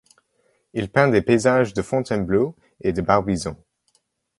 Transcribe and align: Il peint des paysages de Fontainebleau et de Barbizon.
Il 0.73 0.89
peint 0.89 1.09
des 1.09 1.21
paysages 1.21 1.75
de 1.75 1.83
Fontainebleau 1.83 2.55
et 2.79 2.91
de 2.91 3.03
Barbizon. 3.03 3.55